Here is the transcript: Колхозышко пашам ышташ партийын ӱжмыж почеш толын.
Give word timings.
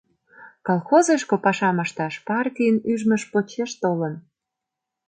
Колхозышко 0.67 1.35
пашам 1.43 1.77
ышташ 1.85 2.15
партийын 2.27 2.77
ӱжмыж 2.91 3.23
почеш 3.31 3.71
толын. 3.81 4.13